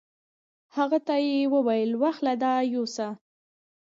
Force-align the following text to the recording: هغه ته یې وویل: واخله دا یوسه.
هغه 0.75 0.97
ته 1.07 1.15
یې 1.25 1.37
وویل: 1.53 1.91
واخله 2.01 2.33
دا 2.43 2.53
یوسه. 2.73 3.07